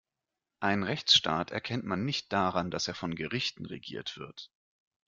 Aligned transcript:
Einen 0.61 0.81
Rechtsstaat 0.81 1.51
erkennt 1.51 1.83
man 1.85 2.05
nicht 2.05 2.33
daran, 2.33 2.71
dass 2.71 2.87
er 2.87 2.95
von 2.95 3.13
Gerichten 3.13 3.67
regiert 3.67 4.17
wird. 4.17 4.49